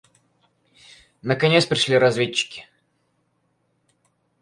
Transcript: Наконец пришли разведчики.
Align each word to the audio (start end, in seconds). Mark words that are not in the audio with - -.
Наконец 1.21 1.67
пришли 1.67 1.95
разведчики. 1.99 2.67